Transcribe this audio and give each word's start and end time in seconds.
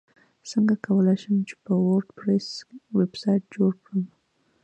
څنګه 0.51 0.75
کولی 0.85 1.15
شم 1.21 1.37
په 1.65 1.73
وردپریس 1.85 2.47
ویبسایټ 2.99 3.41
جوړ 3.55 3.71
کړم 3.83 4.05